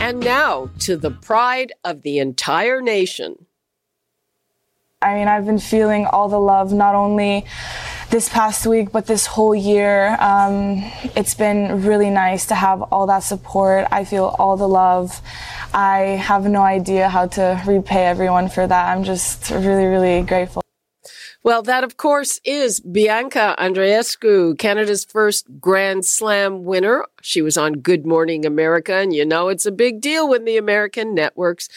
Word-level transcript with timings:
And 0.00 0.20
now 0.20 0.70
to 0.80 0.96
the 0.96 1.10
pride 1.10 1.72
of 1.84 2.00
the 2.00 2.18
entire 2.20 2.80
nation. 2.80 3.46
I 5.02 5.14
mean, 5.14 5.28
I've 5.28 5.44
been 5.44 5.58
feeling 5.58 6.06
all 6.06 6.28
the 6.28 6.40
love, 6.40 6.72
not 6.72 6.94
only 6.94 7.44
this 8.10 8.28
past 8.28 8.66
week, 8.66 8.92
but 8.92 9.06
this 9.06 9.26
whole 9.26 9.54
year. 9.54 10.16
Um, 10.18 10.82
it's 11.14 11.34
been 11.34 11.84
really 11.84 12.10
nice 12.10 12.46
to 12.46 12.54
have 12.54 12.82
all 12.82 13.06
that 13.06 13.20
support. 13.20 13.86
I 13.92 14.04
feel 14.04 14.34
all 14.38 14.56
the 14.56 14.68
love. 14.68 15.20
I 15.72 16.18
have 16.28 16.44
no 16.44 16.62
idea 16.62 17.08
how 17.08 17.26
to 17.28 17.62
repay 17.66 18.06
everyone 18.06 18.48
for 18.48 18.66
that. 18.66 18.88
I'm 18.96 19.04
just 19.04 19.50
really, 19.50 19.84
really 19.84 20.22
grateful. 20.22 20.62
Well, 21.42 21.62
that 21.62 21.84
of 21.84 21.96
course 21.96 22.38
is 22.44 22.80
Bianca 22.80 23.54
Andreescu, 23.58 24.58
Canada's 24.58 25.06
first 25.06 25.46
Grand 25.58 26.04
Slam 26.04 26.64
winner. 26.64 27.06
She 27.22 27.40
was 27.40 27.56
on 27.56 27.80
Good 27.80 28.04
Morning 28.04 28.44
America, 28.44 28.96
and 28.96 29.14
you 29.14 29.24
know 29.24 29.48
it's 29.48 29.64
a 29.64 29.72
big 29.72 30.02
deal 30.02 30.28
when 30.28 30.44
the 30.44 30.58
American 30.58 31.14
networks 31.14 31.70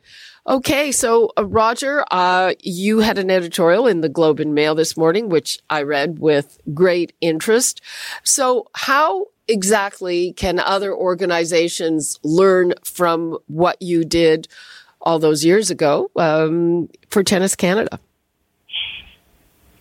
Okay, 0.46 0.92
so 0.92 1.32
uh, 1.38 1.46
Roger, 1.46 2.04
uh, 2.12 2.54
you 2.60 3.00
had 3.00 3.18
an 3.18 3.32
editorial 3.32 3.88
in 3.88 4.02
the 4.02 4.10
Globe 4.10 4.42
and 4.42 4.54
Mail 4.54 4.76
this 4.76 4.98
morning, 4.98 5.30
which 5.30 5.60
I 5.70 5.84
read 5.84 6.20
with 6.20 6.60
great 6.74 7.14
interest. 7.22 7.82
So, 8.24 8.68
how 8.74 9.28
exactly 9.48 10.34
can 10.34 10.60
other 10.60 10.94
organizations 10.94 12.20
learn 12.24 12.74
from 12.84 13.38
what 13.48 13.82
you 13.82 14.04
did 14.04 14.50
all 15.00 15.18
those 15.18 15.46
years 15.46 15.72
ago 15.72 16.12
um, 16.18 16.90
for 17.10 17.24
Tennis 17.24 17.56
Canada? 17.56 17.98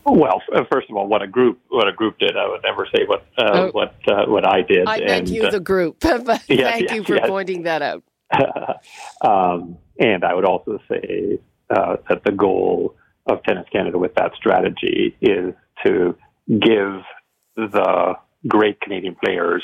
Well, 0.04 0.42
first 0.70 0.90
of 0.90 0.96
all, 0.96 1.08
what 1.08 1.22
a 1.22 1.28
group 1.28 1.60
what 1.70 1.88
a 1.88 1.92
group 1.92 2.18
did. 2.18 2.36
I 2.36 2.48
would 2.48 2.62
never 2.62 2.86
say 2.94 3.04
what 3.06 3.26
uh, 3.36 3.50
oh, 3.52 3.70
what 3.70 3.94
uh, 4.06 4.26
what 4.26 4.46
I 4.46 4.62
did. 4.62 4.86
I 4.86 5.00
meant 5.00 5.28
you, 5.28 5.50
the 5.50 5.60
group. 5.60 5.98
but 6.00 6.26
yes, 6.26 6.72
thank 6.72 6.82
yes, 6.88 6.94
you 6.94 7.04
for 7.04 7.16
yes. 7.16 7.28
pointing 7.28 7.62
that 7.62 7.82
out. 7.82 8.02
um, 9.22 9.76
and 10.02 10.24
I 10.24 10.34
would 10.34 10.44
also 10.44 10.80
say 10.90 11.38
uh, 11.70 11.96
that 12.08 12.24
the 12.24 12.32
goal 12.32 12.96
of 13.26 13.42
Tennis 13.44 13.66
Canada 13.72 13.98
with 13.98 14.14
that 14.16 14.32
strategy 14.34 15.16
is 15.20 15.54
to 15.86 16.16
give 16.48 17.02
the 17.56 18.14
great 18.48 18.80
Canadian 18.80 19.14
players 19.14 19.62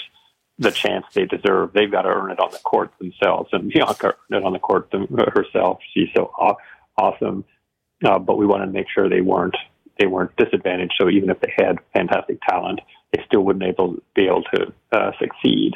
the 0.59 0.71
chance 0.71 1.05
they 1.13 1.25
deserve. 1.25 1.73
They've 1.73 1.91
got 1.91 2.03
to 2.03 2.09
earn 2.09 2.31
it 2.31 2.39
on 2.39 2.53
the 2.53 2.59
court 2.59 2.93
themselves, 3.01 3.51
and 3.53 3.69
Bianca 3.69 4.15
earned 4.31 4.43
it 4.43 4.45
on 4.45 4.53
the 4.53 4.59
court 4.61 4.93
herself. 5.35 5.81
She's 5.93 6.09
so 6.17 6.33
awesome, 6.97 7.45
uh, 8.05 8.19
but 8.21 8.39
we 8.39 8.47
want 8.47 8.63
to 8.63 8.71
make 8.71 8.87
sure 8.95 9.09
they 9.09 9.21
weren't 9.21 9.57
they 9.99 10.07
weren't 10.07 10.35
disadvantaged. 10.37 10.95
So 11.01 11.09
even 11.09 11.29
if 11.29 11.41
they 11.41 11.53
had 11.57 11.79
fantastic 11.93 12.39
talent, 12.49 12.81
they 13.13 13.25
still 13.27 13.41
wouldn't 13.41 13.65
able 13.65 13.97
be 14.15 14.27
able 14.27 14.45
to 14.55 14.73
uh, 14.93 15.11
succeed. 15.19 15.73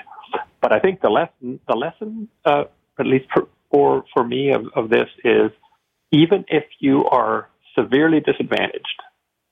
But 0.61 0.73
I 0.73 0.79
think 0.79 1.01
the 1.01 1.11
lesson 1.11 1.59
the 1.67 1.75
lesson, 1.75 2.29
uh, 2.45 2.65
at 2.99 3.07
least 3.07 3.27
for, 3.35 3.49
for, 3.73 4.05
for 4.15 4.25
me 4.25 4.53
of, 4.53 4.67
of 4.77 4.91
this 4.91 5.09
is 5.25 5.51
even 6.13 6.45
if 6.49 6.65
you 6.79 7.05
are 7.07 7.49
severely 7.77 8.21
disadvantaged, 8.21 9.03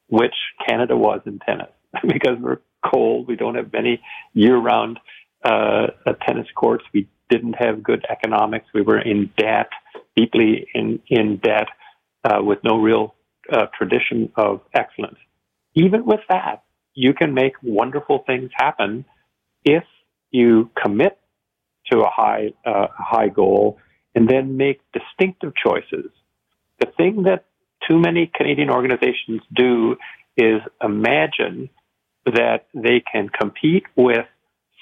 which 0.08 0.34
Canada 0.68 0.96
was 0.96 1.20
in 1.26 1.38
tennis, 1.38 1.70
because 2.06 2.36
we're 2.38 2.58
cold, 2.84 3.26
we 3.26 3.36
don't 3.36 3.54
have 3.54 3.72
many 3.72 4.00
year-round 4.34 4.98
uh, 5.44 5.86
uh, 6.06 6.12
tennis 6.26 6.46
courts, 6.54 6.84
we 6.92 7.08
didn't 7.30 7.54
have 7.54 7.82
good 7.82 8.04
economics, 8.10 8.66
we 8.74 8.82
were 8.82 9.00
in 9.00 9.30
debt, 9.38 9.70
deeply 10.16 10.66
in 10.74 11.00
in 11.08 11.38
debt, 11.38 11.68
uh, 12.24 12.42
with 12.42 12.58
no 12.62 12.78
real 12.78 13.14
uh, 13.50 13.66
tradition 13.76 14.30
of 14.36 14.60
excellence. 14.74 15.18
Even 15.74 16.04
with 16.04 16.20
that, 16.28 16.64
you 16.94 17.14
can 17.14 17.32
make 17.32 17.54
wonderful 17.62 18.24
things 18.26 18.50
happen 18.54 19.04
if 19.64 19.84
you 20.30 20.70
commit 20.80 21.18
to 21.90 22.00
a 22.00 22.10
high 22.10 22.52
uh, 22.66 22.88
high 22.96 23.28
goal 23.28 23.78
and 24.14 24.28
then 24.28 24.56
make 24.56 24.80
distinctive 24.92 25.52
choices. 25.54 26.10
The 26.80 26.86
thing 26.96 27.24
that 27.24 27.44
too 27.88 27.98
many 27.98 28.30
Canadian 28.34 28.70
organizations 28.70 29.42
do 29.54 29.96
is 30.36 30.60
imagine 30.82 31.70
that 32.26 32.66
they 32.74 33.02
can 33.12 33.28
compete 33.28 33.84
with 33.96 34.26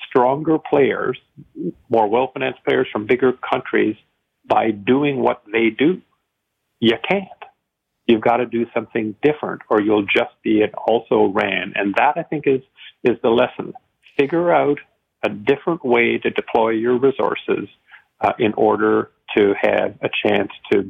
stronger 0.09 0.59
players, 0.59 1.19
more 1.89 2.09
well 2.09 2.31
financed 2.33 2.65
players 2.65 2.89
from 2.93 3.07
bigger 3.07 3.33
countries 3.33 3.97
by 4.47 4.71
doing 4.71 5.21
what 5.21 5.43
they 5.53 5.71
do. 5.71 6.01
You 6.81 6.97
can't. 7.09 7.29
You've 8.07 8.23
got 8.23 8.39
to 8.39 8.47
do 8.47 8.67
something 8.73 9.15
different 9.23 9.63
or 9.69 9.83
you'll 9.83 10.07
just 10.07 10.33
be 10.43 10.63
an 10.63 10.71
also 10.87 11.27
ran. 11.27 11.75
And 11.75 11.95
that 11.97 12.15
I 12.17 12.23
think 12.23 12.47
is, 12.47 12.63
is 13.05 13.19
the 13.23 13.29
lesson. 13.29 13.75
Figure 14.17 14.51
out 14.51 14.79
a 15.23 15.29
different 15.29 15.85
way 15.85 16.19
to 16.19 16.31
deploy 16.31 16.71
your 16.71 16.99
resources 16.99 17.69
uh, 18.21 18.33
in 18.39 18.55
order 18.55 19.11
to 19.37 19.55
have 19.61 19.97
a 20.03 20.09
chance 20.25 20.51
to 20.73 20.89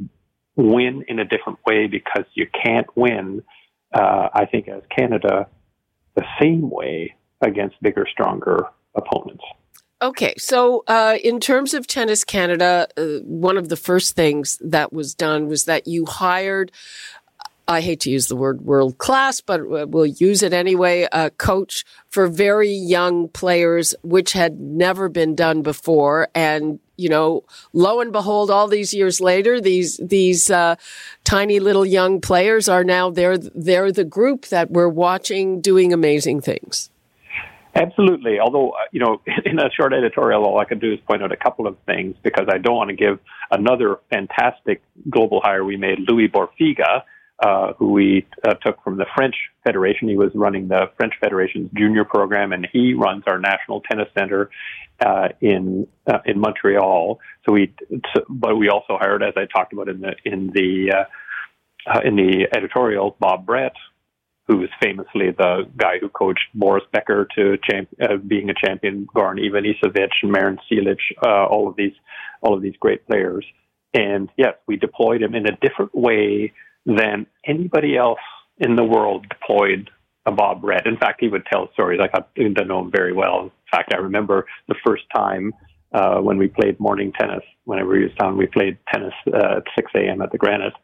win 0.57 1.05
in 1.09 1.19
a 1.19 1.25
different 1.25 1.59
way 1.67 1.87
because 1.87 2.25
you 2.35 2.47
can't 2.65 2.87
win, 2.97 3.43
uh, 3.95 4.29
I 4.33 4.47
think, 4.47 4.69
as 4.69 4.83
Canada, 4.97 5.49
the 6.15 6.25
same 6.41 6.69
way 6.69 7.15
against 7.41 7.81
bigger, 7.83 8.07
stronger 8.11 8.67
opponents. 8.95 9.45
Okay, 10.01 10.35
so 10.39 10.85
uh, 10.87 11.17
in 11.23 11.41
terms 11.41 11.75
of 11.75 11.87
Tennis 11.87 12.23
Canada, 12.23 12.87
uh, 12.97 13.21
one 13.25 13.57
of 13.57 13.69
the 13.69 13.77
first 13.77 14.15
things 14.15 14.59
that 14.61 14.93
was 14.93 15.15
done 15.15 15.49
was 15.49 15.65
that 15.65 15.89
you 15.89 16.07
hired 16.07 16.71
I 17.69 17.83
hate 17.83 18.01
to 18.01 18.11
use 18.11 18.29
the 18.29 18.37
word 18.37 18.63
world 18.63 18.97
class, 18.97 19.43
but 19.43 19.69
we'll 19.69 20.07
use 20.07 20.43
it 20.43 20.55
anyway, 20.55 21.07
a 21.13 21.31
coach 21.31 21.85
for 22.09 22.27
very 22.27 22.73
young 22.73 23.29
players, 23.29 23.95
which 24.03 24.33
had 24.33 24.59
never 24.59 25.11
been 25.11 25.35
done 25.35 25.61
before. 25.61 26.29
And, 26.35 26.81
you 26.99 27.09
know, 27.09 27.45
lo 27.73 28.01
and 28.01 28.13
behold, 28.13 28.51
all 28.51 28.69
these 28.69 28.93
years 28.93 29.21
later, 29.21 29.61
these, 29.61 29.97
these, 30.03 30.51
uh, 30.51 30.75
tiny 31.25 31.61
little 31.61 31.87
young 31.87 32.21
players 32.21 32.69
are 32.69 32.85
now, 32.85 33.09
they're, 33.09 33.39
they're 33.39 33.93
the 33.93 34.05
group 34.05 34.47
that 34.49 34.71
we're 34.71 34.89
watching 34.89 35.61
doing 35.61 35.93
amazing 35.93 36.41
things. 36.43 36.91
Absolutely. 37.75 38.41
Although, 38.41 38.71
uh, 38.71 38.79
you 38.91 39.01
know, 39.01 39.21
in 39.45 39.59
a 39.59 39.71
short 39.71 39.93
editorial, 39.93 40.45
all 40.45 40.59
I 40.59 40.65
can 40.65 40.79
do 40.79 40.93
is 40.93 40.99
point 41.07 41.23
out 41.23 41.33
a 41.33 41.37
couple 41.37 41.67
of 41.67 41.77
things 41.87 42.17
because 42.23 42.47
I 42.51 42.59
don't 42.59 42.77
want 42.77 42.91
to 42.91 42.97
give 42.97 43.21
another 43.51 44.01
fantastic 44.11 44.83
global 45.09 45.41
hire 45.43 45.65
we 45.65 45.77
made, 45.77 46.01
Louis 46.09 46.29
Borfiga, 46.29 47.03
uh, 47.41 47.73
who 47.79 47.93
we 47.93 48.27
uh, 48.47 48.55
took 48.55 48.83
from 48.83 48.97
the 48.97 49.07
French 49.15 49.35
Federation. 49.65 50.09
He 50.09 50.17
was 50.17 50.31
running 50.35 50.69
the 50.69 50.91
French 50.97 51.15
Federation's 51.21 51.71
junior 51.77 52.05
program, 52.05 52.53
and 52.53 52.67
he 52.73 52.95
runs 52.95 53.25
our 53.27 53.39
national 53.39 53.81
tennis 53.83 54.09
center 54.17 54.51
uh, 55.05 55.29
in 55.41 55.87
uh, 56.07 56.19
in 56.25 56.41
Montreal. 56.41 57.21
So 57.47 57.53
we, 57.53 57.73
but 58.29 58.57
we 58.57 58.69
also 58.69 58.99
hired, 58.99 59.23
as 59.23 59.35
I 59.37 59.47
talked 59.47 59.73
about 59.73 59.89
in 59.89 60.01
the 60.01 60.15
in 60.25 60.51
the 60.53 60.93
uh, 60.93 61.05
uh, 61.95 62.01
in 62.05 62.17
the 62.17 62.49
editorial, 62.55 63.17
Bob 63.21 63.47
Brett, 63.47 63.75
who 64.49 64.63
is 64.63 64.71
famously 64.83 65.31
the 65.31 65.69
guy 65.77 65.99
who 66.01 66.09
coached 66.09 66.45
Boris 66.55 66.85
Becker 66.93 67.29
to 67.37 67.57
champ, 67.71 67.89
being 68.27 68.51
a 68.51 68.55
champion, 68.55 69.07
Goran 69.15 69.39
Ivanisevic 69.39 70.09
and 70.23 70.33
Marin 70.33 70.59
Cilic, 70.71 70.99
uh, 71.25 71.47
all 71.47 71.69
of 71.69 71.77
these, 71.77 71.93
all 72.41 72.55
of 72.55 72.63
these 72.63 72.75
great 72.81 73.07
players. 73.07 73.45
And 73.95 74.29
yes, 74.37 74.55
we 74.67 74.77
deployed 74.77 75.23
him 75.23 75.35
in 75.35 75.47
a 75.47 75.57
different 75.57 75.95
way 75.95 76.53
than 76.89 77.27
anybody 77.47 77.97
else 77.97 78.21
in 78.59 78.77
the 78.77 78.85
world 78.85 79.27
deployed 79.31 79.91
a 80.27 80.33
Bob 80.33 80.63
Brett. 80.63 80.87
In 80.87 80.99
fact, 80.99 81.21
he 81.21 81.29
would 81.29 81.47
tell 81.53 81.71
stories. 81.75 82.01
I 82.03 82.09
got 82.09 82.35
to 82.37 82.65
know 82.65 82.81
him 82.81 82.93
very 82.93 83.13
well. 83.15 83.43
In 83.45 83.51
fact, 83.71 83.95
I 83.95 83.99
remember 83.99 84.47
the 84.69 84.77
first 84.87 85.05
time 85.15 85.53
uh, 85.95 86.19
when 86.21 86.39
we 86.39 86.49
played 86.49 86.81
morning 86.81 87.13
tennis. 87.19 87.45
Whenever 87.65 87.97
he 87.97 88.05
was 88.05 88.13
down, 88.21 88.39
we 88.39 88.47
played 88.47 88.79
tennis 88.93 89.15
uh, 89.33 89.59
at 89.59 89.65
6 89.77 89.93
a.m. 89.97 90.23
at 90.23 90.33
the 90.33 90.39
Granite 90.39 90.75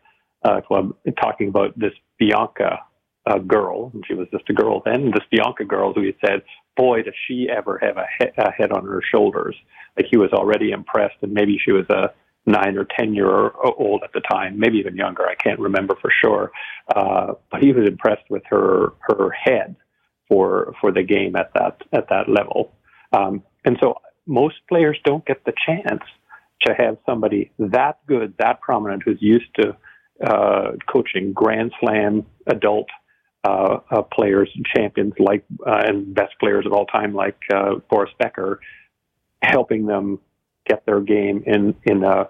uh, 0.44 0.60
Club, 0.62 0.94
talking 1.20 1.48
about 1.48 1.78
this 1.78 1.92
Bianca 2.18 2.80
uh, 3.26 3.38
girl, 3.38 3.90
and 3.94 4.04
she 4.06 4.14
was 4.14 4.28
just 4.32 4.48
a 4.50 4.54
girl 4.54 4.82
then. 4.84 5.06
This 5.06 5.24
Bianca 5.30 5.64
girl 5.64 5.94
who 5.94 6.02
he 6.02 6.14
said, 6.26 6.42
"Boy, 6.76 7.02
does 7.02 7.14
she 7.28 7.48
ever 7.54 7.78
have 7.82 7.96
a, 7.98 8.06
he- 8.20 8.30
a 8.42 8.50
head 8.52 8.72
on 8.72 8.84
her 8.86 9.02
shoulders!" 9.14 9.56
Like 9.96 10.06
he 10.10 10.18
was 10.18 10.32
already 10.32 10.72
impressed, 10.72 11.16
and 11.22 11.32
maybe 11.32 11.58
she 11.64 11.72
was 11.72 11.86
a 11.90 12.12
nine 12.46 12.76
or 12.76 12.86
ten 12.98 13.14
year 13.14 13.50
old 13.78 14.02
at 14.04 14.12
the 14.12 14.20
time, 14.20 14.58
maybe 14.58 14.78
even 14.78 14.96
younger. 14.96 15.26
I 15.26 15.34
can't 15.34 15.58
remember 15.58 15.94
for 16.00 16.10
sure, 16.22 16.52
uh, 16.94 17.34
but 17.50 17.62
he 17.62 17.72
was 17.72 17.86
impressed 17.86 18.28
with 18.28 18.42
her 18.50 18.92
her 19.02 19.30
head 19.30 19.76
for 20.28 20.74
for 20.80 20.92
the 20.92 21.02
game 21.02 21.36
at 21.36 21.52
that 21.54 21.82
at 21.92 22.08
that 22.08 22.28
level. 22.28 22.72
Um, 23.12 23.42
and 23.64 23.76
so 23.80 24.00
most 24.26 24.56
players 24.68 24.98
don't 25.04 25.24
get 25.24 25.44
the 25.44 25.52
chance 25.66 26.02
to 26.62 26.74
have 26.74 26.96
somebody 27.06 27.50
that 27.58 27.98
good, 28.06 28.34
that 28.38 28.60
prominent, 28.60 29.02
who's 29.04 29.20
used 29.20 29.54
to 29.56 29.76
uh, 30.24 30.72
coaching 30.90 31.32
Grand 31.32 31.72
Slam 31.80 32.26
adult 32.46 32.88
uh, 33.44 33.80
uh, 33.90 34.02
players 34.02 34.48
and 34.54 34.64
champions 34.74 35.12
like 35.18 35.44
uh, 35.66 35.82
and 35.86 36.14
best 36.14 36.32
players 36.40 36.64
of 36.66 36.72
all 36.72 36.86
time 36.86 37.12
like 37.14 37.36
uh, 37.54 37.74
Boris 37.90 38.10
Becker, 38.18 38.60
helping 39.42 39.86
them 39.86 40.18
get 40.66 40.84
their 40.86 41.00
game 41.00 41.42
in 41.46 41.74
in 41.84 42.04
a 42.04 42.28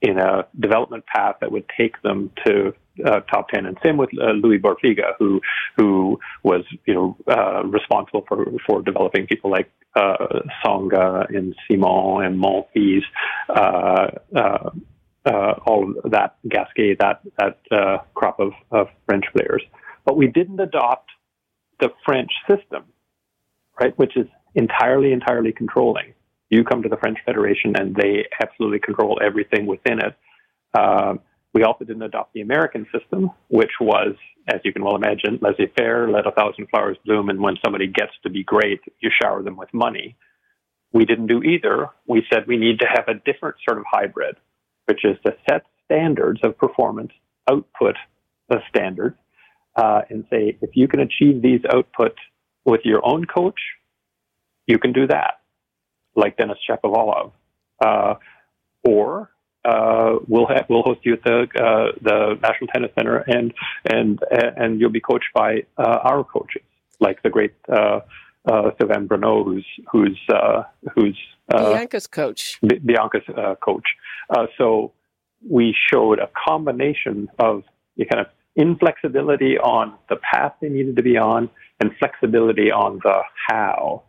in 0.00 0.18
a 0.18 0.46
development 0.58 1.04
path 1.06 1.36
that 1.40 1.52
would 1.52 1.64
take 1.78 2.00
them 2.02 2.30
to 2.44 2.74
uh, 3.04 3.20
top 3.20 3.48
ten. 3.48 3.66
And 3.66 3.78
same 3.84 3.96
with 3.96 4.10
uh, 4.20 4.32
Louis 4.32 4.58
Borfiga, 4.58 5.12
who 5.18 5.40
who 5.76 6.18
was 6.42 6.64
you 6.86 6.94
know 6.94 7.16
uh, 7.28 7.64
responsible 7.64 8.24
for 8.28 8.46
for 8.66 8.82
developing 8.82 9.26
people 9.26 9.50
like 9.50 9.70
uh, 9.94 10.40
Tsonga 10.64 11.28
and 11.34 11.54
Simon 11.68 12.24
and 12.24 12.42
Monfils, 12.42 13.02
uh, 13.48 14.10
uh, 14.34 15.54
all 15.66 15.94
of 16.04 16.10
that 16.10 16.36
Gasquet, 16.48 16.96
that 17.00 17.20
that 17.38 18.04
crop 18.14 18.40
of, 18.40 18.52
of 18.70 18.88
French 19.06 19.24
players. 19.32 19.62
But 20.04 20.16
we 20.16 20.26
didn't 20.26 20.58
adopt 20.60 21.10
the 21.80 21.90
French 22.04 22.30
system, 22.48 22.84
right, 23.80 23.96
which 23.98 24.16
is 24.16 24.26
entirely 24.54 25.12
entirely 25.12 25.52
controlling. 25.52 26.14
You 26.52 26.64
come 26.64 26.82
to 26.82 26.88
the 26.90 26.98
French 26.98 27.16
Federation 27.24 27.72
and 27.78 27.96
they 27.96 28.26
absolutely 28.42 28.78
control 28.78 29.18
everything 29.24 29.64
within 29.64 30.00
it. 30.00 30.14
Um, 30.78 31.20
we 31.54 31.62
also 31.62 31.86
didn't 31.86 32.02
adopt 32.02 32.34
the 32.34 32.42
American 32.42 32.86
system, 32.92 33.30
which 33.48 33.70
was, 33.80 34.14
as 34.46 34.60
you 34.62 34.70
can 34.70 34.84
well 34.84 34.94
imagine, 34.94 35.38
laissez 35.40 35.72
faire, 35.74 36.10
let 36.10 36.26
a 36.26 36.30
thousand 36.30 36.66
flowers 36.68 36.98
bloom, 37.06 37.30
and 37.30 37.40
when 37.40 37.56
somebody 37.64 37.86
gets 37.86 38.12
to 38.24 38.28
be 38.28 38.44
great, 38.44 38.80
you 39.00 39.10
shower 39.10 39.42
them 39.42 39.56
with 39.56 39.72
money. 39.72 40.14
We 40.92 41.06
didn't 41.06 41.28
do 41.28 41.42
either. 41.42 41.88
We 42.06 42.22
said 42.30 42.46
we 42.46 42.58
need 42.58 42.80
to 42.80 42.86
have 42.86 43.08
a 43.08 43.14
different 43.14 43.56
sort 43.66 43.78
of 43.78 43.84
hybrid, 43.90 44.36
which 44.84 45.06
is 45.06 45.16
to 45.24 45.34
set 45.48 45.62
standards 45.86 46.40
of 46.44 46.58
performance, 46.58 47.12
output 47.50 47.96
the 48.50 48.58
standards, 48.68 49.16
uh, 49.76 50.02
and 50.10 50.26
say, 50.28 50.58
if 50.60 50.70
you 50.74 50.86
can 50.86 51.00
achieve 51.00 51.40
these 51.40 51.62
outputs 51.62 52.20
with 52.66 52.82
your 52.84 53.00
own 53.08 53.24
coach, 53.24 53.58
you 54.66 54.78
can 54.78 54.92
do 54.92 55.06
that 55.06 55.41
like 56.14 56.36
Denis 56.36 56.58
Shapovalov. 56.68 57.32
Uh, 57.84 58.14
or 58.84 59.30
uh, 59.64 60.16
we'll 60.26 60.46
have, 60.46 60.66
we'll 60.68 60.82
host 60.82 61.00
you 61.04 61.14
at 61.14 61.22
the 61.24 61.42
uh, 61.56 61.92
the 62.00 62.38
National 62.42 62.68
Tennis 62.68 62.90
Center, 62.96 63.18
and 63.18 63.52
and 63.84 64.20
and 64.30 64.80
you'll 64.80 64.90
be 64.90 65.00
coached 65.00 65.30
by 65.34 65.62
uh, 65.78 65.98
our 66.02 66.24
coaches, 66.24 66.62
like 67.00 67.22
the 67.22 67.30
great 67.30 67.54
uh, 67.68 68.00
uh, 68.50 68.70
Sylvain 68.78 69.06
Bruneau, 69.06 69.44
who's 69.44 69.66
who's 69.90 70.18
uh, 70.28 70.62
who's 70.94 71.18
uh, 71.52 71.72
Bianca's 71.72 72.06
coach. 72.06 72.58
B- 72.66 72.80
Bianca's 72.84 73.28
uh, 73.36 73.54
coach. 73.56 73.86
Uh, 74.30 74.46
so 74.58 74.92
we 75.48 75.74
showed 75.90 76.18
a 76.18 76.28
combination 76.48 77.28
of 77.38 77.62
you 77.96 78.06
kind 78.06 78.20
of 78.20 78.26
inflexibility 78.56 79.58
on 79.58 79.94
the 80.08 80.16
path 80.16 80.54
they 80.60 80.68
needed 80.68 80.96
to 80.96 81.02
be 81.02 81.16
on, 81.16 81.48
and 81.80 81.92
flexibility 81.98 82.70
on 82.70 83.00
the 83.04 83.22
how. 83.48 84.02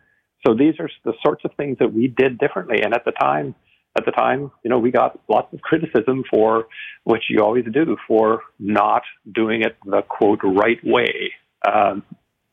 So 0.45 0.53
these 0.53 0.75
are 0.79 0.89
the 1.05 1.13
sorts 1.23 1.43
of 1.45 1.51
things 1.55 1.77
that 1.79 1.93
we 1.93 2.07
did 2.07 2.37
differently. 2.37 2.81
And 2.83 2.93
at 2.93 3.05
the 3.05 3.11
time, 3.11 3.55
at 3.97 4.05
the 4.05 4.11
time, 4.11 4.51
you 4.63 4.69
know, 4.69 4.79
we 4.79 4.91
got 4.91 5.19
lots 5.29 5.53
of 5.53 5.61
criticism 5.61 6.23
for, 6.29 6.67
which 7.03 7.23
you 7.29 7.43
always 7.43 7.65
do, 7.71 7.97
for 8.07 8.41
not 8.59 9.03
doing 9.33 9.61
it 9.61 9.77
the 9.85 10.01
quote 10.01 10.39
right 10.43 10.79
way. 10.83 11.33
Um, 11.71 12.03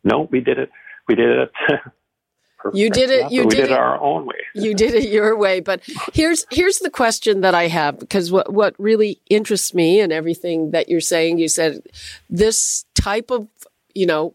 no, 0.05 0.29
we 0.31 0.41
did 0.41 0.59
it. 0.59 0.71
We 1.09 1.15
did 1.15 1.31
it. 1.31 1.53
you 2.75 2.91
did 2.91 3.11
it. 3.11 3.33
You 3.33 3.45
we 3.45 3.51
did, 3.51 3.57
did 3.57 3.71
it 3.71 3.79
our 3.79 4.01
own 4.01 4.27
way. 4.27 4.37
you 4.55 4.75
did 4.75 4.95
it 4.95 5.09
your 5.09 5.37
way. 5.37 5.61
But 5.61 5.83
here's 6.13 6.47
here's 6.51 6.79
the 6.79 6.91
question 6.91 7.41
that 7.41 7.55
I 7.55 7.69
have 7.69 7.99
because 7.99 8.31
what 8.31 8.53
what 8.53 8.75
really 8.79 9.21
interests 9.29 9.75
me 9.75 10.01
and 10.01 10.13
everything 10.13 10.71
that 10.73 10.89
you're 10.89 11.01
saying, 11.01 11.39
you 11.39 11.49
said 11.49 11.83
this 12.29 12.85
type 12.95 13.31
of 13.31 13.49
you 13.95 14.07
know 14.07 14.35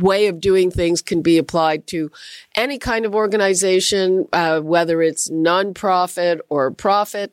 way 0.00 0.26
of 0.26 0.40
doing 0.40 0.70
things 0.70 1.02
can 1.02 1.22
be 1.22 1.38
applied 1.38 1.86
to 1.88 2.10
any 2.54 2.78
kind 2.78 3.04
of 3.04 3.14
organization, 3.14 4.26
uh, 4.32 4.60
whether 4.60 5.02
it's 5.02 5.30
nonprofit 5.30 6.40
or 6.48 6.70
profit. 6.70 7.32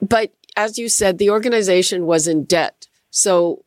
But 0.00 0.32
as 0.56 0.78
you 0.78 0.88
said, 0.88 1.18
the 1.18 1.30
organization 1.30 2.06
was 2.06 2.26
in 2.26 2.44
debt. 2.44 2.88
So 3.10 3.62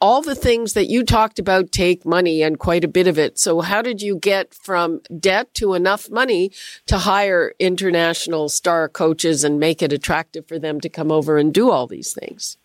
all 0.00 0.22
the 0.22 0.34
things 0.34 0.74
that 0.74 0.86
you 0.86 1.04
talked 1.04 1.38
about 1.38 1.72
take 1.72 2.04
money 2.04 2.42
and 2.42 2.58
quite 2.58 2.84
a 2.84 2.88
bit 2.88 3.06
of 3.06 3.18
it. 3.18 3.38
So 3.38 3.60
how 3.60 3.82
did 3.82 4.00
you 4.00 4.16
get 4.16 4.54
from 4.54 5.00
debt 5.18 5.52
to 5.54 5.74
enough 5.74 6.10
money 6.10 6.52
to 6.86 6.98
hire 6.98 7.52
international 7.58 8.48
star 8.48 8.88
coaches 8.88 9.44
and 9.44 9.58
make 9.58 9.82
it 9.82 9.92
attractive 9.92 10.46
for 10.46 10.58
them 10.58 10.80
to 10.80 10.88
come 10.88 11.10
over 11.10 11.36
and 11.36 11.52
do 11.52 11.70
all 11.70 11.86
these 11.86 12.12
things? 12.12 12.56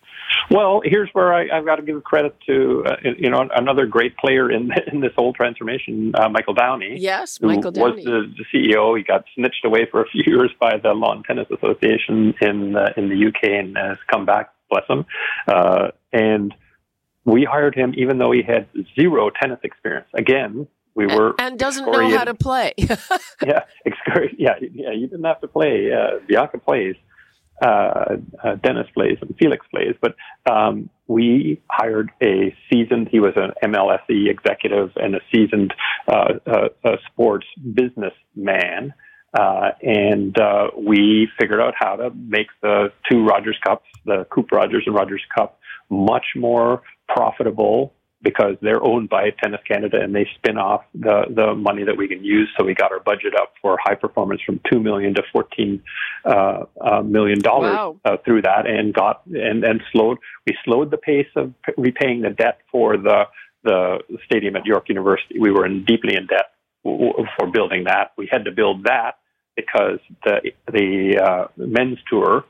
Well, 0.50 0.82
here's 0.84 1.08
where 1.12 1.32
I, 1.32 1.46
have 1.54 1.64
got 1.64 1.76
to 1.76 1.82
give 1.82 2.02
credit 2.04 2.36
to 2.46 2.84
uh, 2.86 2.96
you 3.16 3.30
know 3.30 3.48
another 3.54 3.86
great 3.86 4.16
player 4.16 4.50
in 4.50 4.70
in 4.92 5.00
this 5.00 5.12
whole 5.16 5.32
transformation, 5.32 6.12
uh, 6.14 6.28
Michael 6.28 6.54
Downey. 6.54 6.96
Yes, 6.98 7.40
Michael 7.40 7.70
Downey 7.70 7.96
was 7.96 8.04
the, 8.04 8.34
the, 8.36 8.74
CEO. 8.74 8.96
He 8.96 9.04
got 9.04 9.24
snitched 9.34 9.64
away 9.64 9.86
for 9.90 10.02
a 10.02 10.06
few 10.08 10.22
years 10.26 10.50
by 10.60 10.78
the 10.78 10.92
Lawn 10.92 11.22
Tennis 11.26 11.46
Association 11.50 12.34
in 12.40 12.76
uh, 12.76 12.92
in 12.96 13.08
the 13.08 13.26
UK 13.26 13.50
and 13.50 13.76
has 13.76 13.98
come 14.10 14.26
back. 14.26 14.52
Bless 14.70 14.84
him. 14.88 15.04
Uh, 15.46 15.88
and 16.12 16.54
we 17.24 17.44
hired 17.44 17.74
him 17.74 17.94
even 17.96 18.18
though 18.18 18.32
he 18.32 18.42
had 18.42 18.68
zero 18.98 19.30
tennis 19.30 19.58
experience. 19.62 20.08
Again, 20.14 20.66
we 20.94 21.06
were 21.06 21.34
and, 21.38 21.58
doesn't 21.58 21.90
know 21.90 22.10
how 22.10 22.24
to 22.24 22.34
play. 22.34 22.72
yeah, 22.78 23.60
yeah, 24.36 24.54
yeah. 24.60 24.90
You 24.92 25.06
didn't 25.06 25.24
have 25.24 25.40
to 25.40 25.48
play. 25.48 25.90
Uh, 25.92 26.18
Bianca 26.26 26.58
plays 26.58 26.96
uh, 27.62 28.16
uh, 28.42 28.54
Denis 28.56 28.86
plays 28.94 29.18
and 29.20 29.34
Felix 29.38 29.64
plays, 29.70 29.94
but 30.00 30.14
um, 30.50 30.90
we 31.06 31.60
hired 31.70 32.10
a 32.22 32.54
seasoned, 32.70 33.08
he 33.10 33.20
was 33.20 33.34
an 33.36 33.52
MLSE 33.62 34.28
executive 34.28 34.90
and 34.96 35.14
a 35.14 35.20
seasoned 35.32 35.72
uh, 36.08 36.34
uh, 36.46 36.96
sports 37.10 37.46
businessman. 37.74 38.94
Uh, 39.38 39.70
and 39.82 40.38
uh, 40.38 40.66
we 40.76 41.28
figured 41.40 41.60
out 41.60 41.72
how 41.78 41.96
to 41.96 42.10
make 42.10 42.48
the 42.60 42.92
two 43.10 43.24
Rogers 43.24 43.56
Cups, 43.64 43.86
the 44.04 44.26
Coupe 44.30 44.52
Rogers 44.52 44.82
and 44.86 44.94
Rogers 44.94 45.22
Cup, 45.36 45.58
much 45.88 46.26
more 46.36 46.82
profitable 47.08 47.94
because 48.22 48.56
they're 48.62 48.82
owned 48.82 49.08
by 49.08 49.30
Tennis 49.42 49.60
Canada 49.66 50.00
and 50.00 50.14
they 50.14 50.28
spin 50.36 50.56
off 50.56 50.84
the, 50.94 51.24
the 51.28 51.54
money 51.54 51.84
that 51.84 51.96
we 51.96 52.06
can 52.06 52.24
use. 52.24 52.48
So 52.56 52.64
we 52.64 52.74
got 52.74 52.92
our 52.92 53.00
budget 53.00 53.34
up 53.34 53.54
for 53.60 53.76
high 53.82 53.96
performance 53.96 54.40
from 54.46 54.60
two 54.70 54.80
million 54.80 55.14
to 55.14 55.22
fourteen 55.32 55.82
uh, 56.24 56.64
uh, 56.80 57.02
million 57.02 57.40
dollars 57.40 57.74
wow. 57.74 57.96
uh, 58.04 58.16
through 58.24 58.42
that, 58.42 58.66
and 58.66 58.94
got 58.94 59.22
and 59.26 59.64
and 59.64 59.82
slowed. 59.92 60.18
We 60.46 60.56
slowed 60.64 60.90
the 60.90 60.98
pace 60.98 61.28
of 61.36 61.52
repaying 61.76 62.22
the 62.22 62.30
debt 62.30 62.60
for 62.70 62.96
the 62.96 63.24
the 63.64 63.98
stadium 64.24 64.56
at 64.56 64.64
York 64.66 64.88
University. 64.88 65.38
We 65.38 65.50
were 65.50 65.66
in, 65.66 65.84
deeply 65.84 66.16
in 66.16 66.26
debt 66.26 66.50
for 66.82 67.46
building 67.52 67.84
that. 67.84 68.12
We 68.16 68.28
had 68.30 68.44
to 68.44 68.52
build 68.52 68.84
that 68.84 69.18
because 69.56 69.98
the 70.24 70.52
the 70.70 71.20
uh, 71.22 71.46
men's 71.56 71.98
tour 72.08 72.44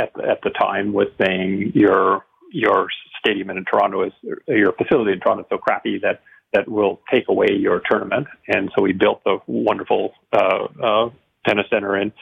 at 0.00 0.12
at 0.20 0.42
the 0.42 0.50
time 0.50 0.92
was 0.92 1.08
saying 1.18 1.72
you're 1.74 2.24
your 2.54 2.88
stadium 3.18 3.50
in 3.50 3.64
Toronto 3.64 4.02
is 4.04 4.12
your 4.46 4.72
facility 4.72 5.12
in 5.12 5.20
Toronto 5.20 5.42
is 5.42 5.48
so 5.50 5.58
crappy 5.58 5.98
that 5.98 6.22
that 6.52 6.68
will 6.68 7.00
take 7.12 7.28
away 7.28 7.48
your 7.50 7.82
tournament. 7.90 8.28
And 8.46 8.70
so 8.76 8.82
we 8.82 8.92
built 8.92 9.22
the 9.24 9.38
wonderful 9.48 10.14
uh, 10.32 10.68
uh, 10.82 11.10
tennis 11.46 11.66
center 11.68 11.96
in 11.96 12.12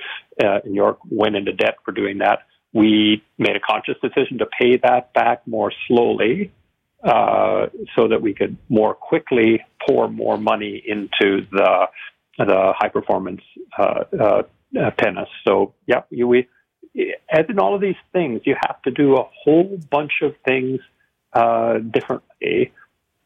uh, 0.43 0.61
in 0.65 0.75
York. 0.75 0.99
Went 1.11 1.37
into 1.37 1.53
debt 1.53 1.77
for 1.85 1.93
doing 1.93 2.19
that. 2.19 2.47
We 2.73 3.23
made 3.37 3.57
a 3.57 3.61
conscious 3.61 3.97
decision 4.03 4.39
to 4.39 4.47
pay 4.47 4.79
that 4.79 5.13
back 5.13 5.47
more 5.47 5.71
slowly 5.87 6.51
uh, 7.05 7.67
so 7.95 8.09
that 8.09 8.23
we 8.23 8.33
could 8.33 8.57
more 8.71 8.95
quickly 8.95 9.63
pour 9.87 10.09
more 10.09 10.39
money 10.39 10.83
into 10.87 11.47
the 11.53 11.89
the 12.39 12.73
high 12.79 12.89
performance 12.89 13.43
uh, 13.79 14.05
uh, 14.19 14.43
tennis. 14.97 15.29
So 15.47 15.75
yeah, 15.87 16.03
we 16.11 16.49
as 16.95 17.47
in 17.49 17.59
all 17.59 17.75
of 17.75 17.81
these 17.81 17.97
things, 18.13 18.43
you 18.45 18.55
have 18.67 18.81
to 18.83 18.91
do 18.91 19.17
a 19.17 19.25
whole 19.45 19.79
bunch 19.91 20.13
of 20.23 20.35
things 20.45 20.81
uh, 21.33 21.79
differently 21.79 22.73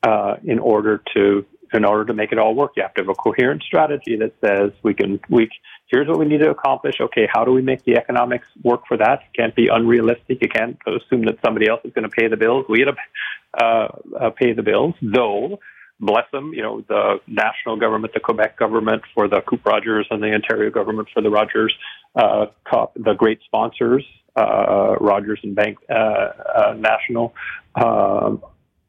uh, 0.02 0.36
in 0.44 0.58
order 0.58 1.02
to 1.14 1.44
in 1.74 1.84
order 1.84 2.04
to 2.04 2.14
make 2.14 2.30
it 2.30 2.38
all 2.38 2.54
work. 2.54 2.72
You 2.76 2.84
have 2.84 2.94
to 2.94 3.02
have 3.02 3.08
a 3.08 3.14
coherent 3.14 3.62
strategy 3.62 4.16
that 4.16 4.32
says 4.40 4.70
we 4.82 4.94
can 4.94 5.20
we 5.28 5.50
here's 5.88 6.06
what 6.08 6.18
we 6.18 6.26
need 6.26 6.38
to 6.38 6.50
accomplish. 6.50 6.96
Okay, 7.00 7.28
how 7.32 7.44
do 7.44 7.52
we 7.52 7.62
make 7.62 7.84
the 7.84 7.96
economics 7.96 8.46
work 8.62 8.86
for 8.86 8.96
that? 8.96 9.20
It 9.22 9.36
can't 9.36 9.54
be 9.54 9.68
unrealistic. 9.68 10.38
You 10.40 10.48
can't 10.48 10.78
assume 10.86 11.24
that 11.24 11.38
somebody 11.44 11.68
else 11.68 11.80
is 11.84 11.92
going 11.92 12.08
to 12.08 12.14
pay 12.16 12.28
the 12.28 12.36
bills. 12.36 12.66
We 12.68 12.84
got 12.84 12.94
to 12.94 13.64
uh, 13.64 13.88
uh, 14.20 14.30
pay 14.30 14.52
the 14.52 14.62
bills, 14.62 14.94
though. 15.02 15.58
Bless 15.98 16.24
them, 16.30 16.52
you 16.52 16.62
know, 16.62 16.82
the 16.88 17.20
national 17.26 17.78
government, 17.78 18.12
the 18.12 18.20
Quebec 18.20 18.58
government 18.58 19.02
for 19.14 19.28
the 19.28 19.40
Coupe 19.48 19.64
Rogers 19.64 20.06
and 20.10 20.22
the 20.22 20.32
Ontario 20.32 20.70
government 20.70 21.08
for 21.12 21.22
the 21.22 21.30
Rogers 21.30 21.74
uh, 22.14 22.46
Cup, 22.70 22.92
the 22.96 23.14
great 23.14 23.40
sponsors, 23.46 24.04
uh, 24.36 24.96
Rogers 25.00 25.40
and 25.42 25.54
Bank 25.54 25.78
uh, 25.88 25.94
uh, 25.94 26.74
National, 26.78 27.34
um, 27.76 28.42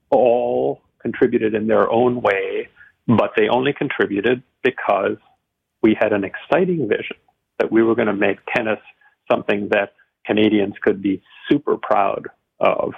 all 0.09 0.81
contributed 1.01 1.53
in 1.53 1.67
their 1.67 1.89
own 1.89 2.21
way, 2.21 2.67
but 3.07 3.31
they 3.37 3.47
only 3.47 3.71
contributed 3.71 4.43
because 4.63 5.17
we 5.81 5.95
had 5.97 6.11
an 6.11 6.25
exciting 6.25 6.89
vision 6.89 7.17
that 7.59 7.71
we 7.71 7.83
were 7.83 7.95
going 7.95 8.07
to 8.07 8.13
make 8.13 8.39
tennis 8.53 8.79
something 9.31 9.69
that 9.71 9.93
Canadians 10.25 10.73
could 10.81 11.01
be 11.01 11.21
super 11.49 11.77
proud 11.77 12.27
of. 12.59 12.93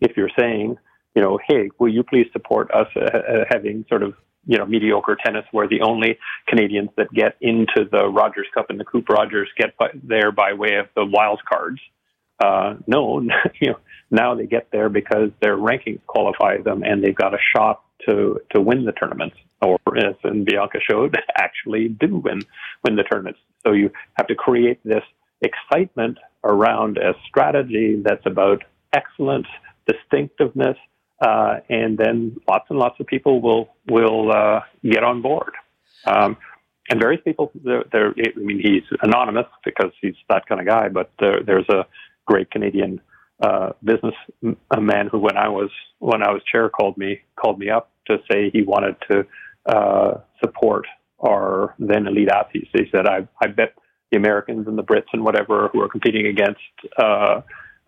If 0.00 0.16
you're 0.16 0.30
saying, 0.38 0.76
you 1.16 1.22
know, 1.22 1.38
hey, 1.48 1.70
will 1.78 1.92
you 1.92 2.04
please 2.04 2.26
support 2.32 2.70
us 2.70 2.86
uh, 2.94 3.00
uh, 3.00 3.44
having 3.50 3.86
sort 3.88 4.02
of, 4.02 4.14
you 4.46 4.58
know, 4.58 4.66
mediocre 4.66 5.16
tennis 5.24 5.44
where 5.50 5.66
the 5.66 5.80
only 5.80 6.18
Canadians 6.46 6.90
that 6.96 7.10
get 7.12 7.36
into 7.40 7.88
the 7.90 8.06
Rogers 8.06 8.46
Cup 8.54 8.66
and 8.68 8.78
the 8.78 8.84
Coupe 8.84 9.08
Rogers 9.08 9.48
get 9.58 9.76
by, 9.78 9.88
there 10.04 10.30
by 10.30 10.52
way 10.52 10.76
of 10.76 10.86
the 10.94 11.04
wild 11.04 11.40
cards? 11.50 11.80
Uh, 12.38 12.74
no, 12.86 13.20
you 13.60 13.70
know, 13.70 13.78
now 14.10 14.34
they 14.34 14.46
get 14.46 14.68
there 14.70 14.90
because 14.90 15.30
their 15.40 15.56
rankings 15.56 16.04
qualify 16.06 16.58
them 16.58 16.82
and 16.84 17.02
they've 17.02 17.16
got 17.16 17.32
a 17.32 17.38
shot 17.56 17.82
to, 18.06 18.38
to 18.54 18.60
win 18.60 18.84
the 18.84 18.92
tournaments 18.92 19.36
or 19.62 19.78
as 19.96 20.14
in 20.24 20.44
Bianca 20.44 20.78
showed, 20.88 21.16
actually 21.38 21.88
do 21.88 22.18
win 22.18 22.42
win 22.84 22.96
the 22.96 23.04
tournaments. 23.04 23.40
So 23.66 23.72
you 23.72 23.90
have 24.18 24.26
to 24.26 24.34
create 24.34 24.80
this 24.84 25.02
excitement 25.40 26.18
around 26.44 26.98
a 26.98 27.14
strategy 27.26 28.02
that's 28.04 28.24
about 28.26 28.62
excellence, 28.92 29.46
distinctiveness, 29.86 30.76
uh, 31.20 31.60
and 31.68 31.96
then 31.96 32.36
lots 32.48 32.66
and 32.70 32.78
lots 32.78 32.98
of 33.00 33.06
people 33.06 33.40
will 33.40 33.68
will 33.88 34.32
uh, 34.32 34.60
get 34.82 35.02
on 35.02 35.22
board. 35.22 35.52
Um, 36.06 36.36
and 36.88 37.00
various 37.00 37.20
people, 37.24 37.50
they're, 37.64 38.14
I 38.16 38.38
mean, 38.38 38.60
he's 38.60 38.84
anonymous 39.02 39.46
because 39.64 39.90
he's 40.00 40.14
that 40.28 40.46
kind 40.46 40.60
of 40.60 40.66
guy. 40.68 40.88
But 40.88 41.10
there, 41.18 41.40
there's 41.44 41.68
a 41.68 41.84
great 42.26 42.48
Canadian 42.50 43.00
uh, 43.40 43.72
business 43.82 44.14
a 44.70 44.80
man 44.80 45.08
who, 45.08 45.18
when 45.18 45.36
I 45.36 45.48
was 45.48 45.70
when 45.98 46.22
I 46.22 46.30
was 46.30 46.42
chair, 46.50 46.68
called 46.68 46.96
me 46.96 47.20
called 47.36 47.58
me 47.58 47.70
up 47.70 47.90
to 48.06 48.18
say 48.30 48.50
he 48.50 48.62
wanted 48.62 48.96
to 49.10 49.26
uh, 49.66 50.20
support 50.42 50.86
our 51.20 51.74
then 51.78 52.06
elite 52.06 52.28
athletes. 52.28 52.68
He 52.72 52.84
said, 52.92 53.06
I, 53.06 53.26
I 53.42 53.48
bet 53.48 53.74
the 54.10 54.16
Americans 54.16 54.68
and 54.68 54.78
the 54.78 54.82
Brits 54.82 55.08
and 55.12 55.24
whatever 55.24 55.68
who 55.72 55.82
are 55.82 55.88
competing 55.88 56.26
against 56.26 56.60
uh, 56.98 57.40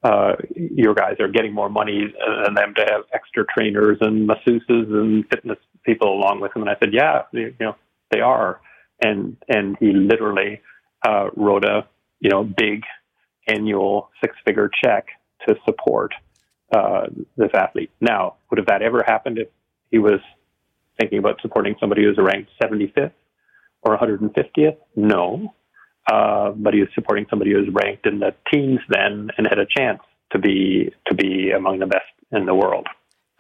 uh, 0.02 0.33
your 0.55 0.95
guys 0.95 1.17
are 1.21 1.28
getting 1.28 1.52
more 1.52 1.69
money 1.69 2.14
than 2.45 2.55
them 2.55 2.75
to 2.76 2.83
have 2.90 3.02
extra 3.12 3.45
trainers 3.47 3.99
and 4.00 4.28
masseuses 4.28 4.93
and 4.93 5.25
fitness 5.28 5.59
people 5.85 6.09
along 6.09 6.40
with 6.40 6.52
them. 6.52 6.62
And 6.62 6.71
I 6.71 6.76
said, 6.78 6.90
yeah, 6.93 7.23
you 7.33 7.55
know, 7.59 7.75
they 8.11 8.21
are. 8.21 8.61
And, 9.02 9.37
and 9.49 9.76
he 9.81 9.93
literally, 9.93 10.61
uh, 11.07 11.31
wrote 11.37 11.64
a, 11.64 11.87
you 12.21 12.31
know, 12.31 12.45
big 12.45 12.83
annual 13.49 14.11
six 14.21 14.37
figure 14.45 14.71
check 14.85 15.07
to 15.47 15.57
support, 15.64 16.12
uh, 16.75 17.07
this 17.37 17.50
athlete. 17.55 17.90
Now, 18.00 18.35
would 18.50 18.59
have 18.59 18.67
that 18.67 18.83
ever 18.83 19.02
happened 19.07 19.38
if 19.38 19.49
he 19.90 19.99
was 19.99 20.21
thinking 21.00 21.19
about 21.19 21.40
supporting 21.40 21.76
somebody 21.81 22.05
who's 22.05 22.19
ranked 22.19 22.50
75th 22.62 23.12
or 23.83 23.97
150th? 23.97 24.76
No. 24.97 25.55
Uh, 26.11 26.53
but 26.53 26.75
he 26.75 26.81
was 26.81 26.88
supporting 26.95 27.27
somebody 27.29 27.53
who 27.53 27.59
was 27.59 27.69
ranked 27.71 28.07
in 28.07 28.19
the 28.19 28.35
teens 28.53 28.81
then 28.88 29.29
and 29.37 29.47
had 29.47 29.59
a 29.59 29.67
chance 29.67 30.00
to 30.33 30.38
be 30.38 30.93
to 31.07 31.15
be 31.15 31.50
among 31.50 31.79
the 31.79 31.87
best 31.87 32.07
in 32.33 32.47
the 32.47 32.55
world. 32.55 32.87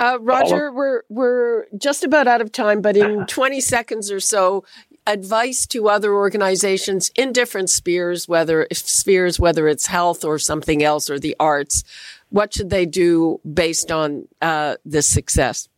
Uh, 0.00 0.18
Roger, 0.20 0.72
we're 0.72 1.02
we're 1.08 1.66
just 1.76 2.04
about 2.04 2.28
out 2.28 2.40
of 2.40 2.52
time, 2.52 2.80
but 2.82 2.96
in 2.96 3.26
20 3.28 3.60
seconds 3.60 4.10
or 4.12 4.20
so, 4.20 4.64
advice 5.06 5.66
to 5.66 5.88
other 5.88 6.12
organizations 6.14 7.10
in 7.16 7.32
different 7.32 7.70
spheres, 7.70 8.28
whether 8.28 8.66
spheres, 8.72 9.40
whether 9.40 9.66
it's 9.66 9.86
health 9.86 10.24
or 10.24 10.38
something 10.38 10.82
else 10.82 11.08
or 11.10 11.18
the 11.18 11.34
arts, 11.40 11.84
what 12.28 12.54
should 12.54 12.70
they 12.70 12.86
do 12.86 13.40
based 13.50 13.90
on 13.90 14.28
uh, 14.42 14.76
this 14.84 15.06
success? 15.06 15.68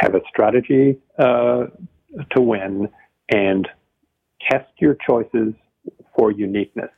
have 0.00 0.14
a 0.14 0.20
strategy 0.28 0.98
uh, 1.18 1.66
to 2.34 2.40
win, 2.40 2.88
and 3.28 3.68
test 4.50 4.70
your 4.78 4.96
choices 5.06 5.52
for 6.20 6.30
uniqueness. 6.30 6.90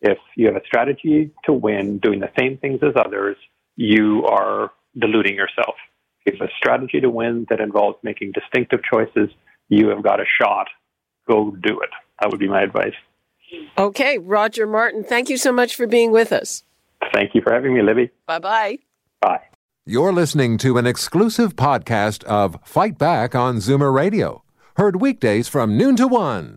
If 0.00 0.18
you 0.34 0.46
have 0.46 0.56
a 0.56 0.66
strategy 0.66 1.30
to 1.44 1.52
win, 1.52 1.98
doing 1.98 2.18
the 2.18 2.30
same 2.36 2.58
things 2.58 2.80
as 2.82 2.94
others, 2.96 3.36
you 3.76 4.26
are 4.26 4.72
deluding 4.98 5.36
yourself. 5.36 5.76
If 6.24 6.34
you 6.34 6.40
have 6.40 6.48
a 6.48 6.52
strategy 6.58 7.00
to 7.00 7.08
win 7.08 7.46
that 7.48 7.60
involves 7.60 7.96
making 8.02 8.32
distinctive 8.32 8.80
choices, 8.82 9.30
you 9.68 9.88
have 9.90 10.02
got 10.02 10.18
a 10.18 10.24
shot. 10.40 10.66
Go 11.28 11.52
do 11.52 11.78
it. 11.80 11.90
That 12.20 12.30
would 12.30 12.40
be 12.40 12.48
my 12.48 12.62
advice. 12.62 12.94
Okay, 13.78 14.18
Roger 14.18 14.66
Martin, 14.66 15.04
thank 15.04 15.28
you 15.28 15.36
so 15.36 15.52
much 15.52 15.76
for 15.76 15.86
being 15.86 16.10
with 16.10 16.32
us. 16.32 16.64
Thank 17.12 17.36
you 17.36 17.42
for 17.42 17.52
having 17.52 17.72
me, 17.72 17.82
Libby. 17.82 18.10
Bye-bye. 18.26 18.78
Bye. 19.20 19.42
You're 19.84 20.12
listening 20.12 20.58
to 20.58 20.76
an 20.76 20.88
exclusive 20.88 21.54
podcast 21.54 22.24
of 22.24 22.58
Fight 22.64 22.98
Back 22.98 23.36
on 23.36 23.58
Zoomer 23.58 23.94
Radio, 23.94 24.42
heard 24.76 25.00
weekdays 25.00 25.46
from 25.46 25.78
noon 25.78 25.94
to 25.94 26.08
one. 26.08 26.56